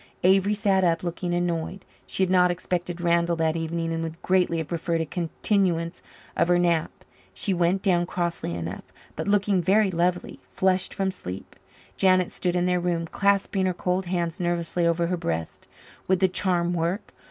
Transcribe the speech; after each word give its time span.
Avery 0.23 0.55
sat 0.55 0.83
up, 0.83 1.03
looking 1.03 1.31
annoyed. 1.31 1.85
She 2.07 2.23
had 2.23 2.29
not 2.31 2.49
expected 2.49 3.01
Randall 3.01 3.35
that 3.35 3.55
evening 3.55 3.93
and 3.93 4.01
would 4.01 4.19
greatly 4.23 4.57
have 4.57 4.69
preferred 4.69 4.99
a 5.01 5.05
continuance 5.05 6.01
of 6.35 6.47
her 6.47 6.57
nap. 6.57 6.89
She 7.35 7.53
went 7.53 7.83
down 7.83 8.07
crossly 8.07 8.55
enough, 8.55 8.85
but 9.15 9.27
looking 9.27 9.61
very 9.61 9.91
lovely, 9.91 10.39
flushed 10.49 10.91
from 10.91 11.11
sleep. 11.11 11.55
Janet 11.97 12.31
stood 12.31 12.55
in 12.55 12.65
their 12.65 12.79
room, 12.79 13.05
clasping 13.05 13.67
her 13.67 13.75
cold 13.75 14.07
hands 14.07 14.39
nervously 14.39 14.87
over 14.87 15.05
her 15.05 15.17
breast. 15.17 15.67
Would 16.07 16.19
the 16.19 16.27
charm 16.27 16.73
work? 16.73 17.13